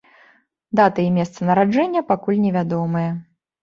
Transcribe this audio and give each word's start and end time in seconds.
Дата 0.79 1.05
і 1.07 1.13
месца 1.19 1.39
нараджэння 1.51 2.07
пакуль 2.11 2.43
невядомыя. 2.51 3.09